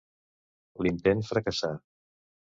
L'intent 0.87 1.21
fracassà. 1.29 1.71